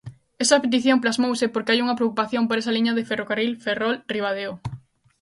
Esa 0.43 0.57
petición 0.63 0.97
plasmouse 1.03 1.47
porque 1.53 1.71
hai 1.71 1.79
unha 1.81 1.97
preocupación 1.99 2.43
por 2.45 2.57
esa 2.57 2.73
liña 2.75 2.95
de 2.97 3.07
ferrocarril 3.09 3.53
Ferrol-Ribadeo. 3.65 4.53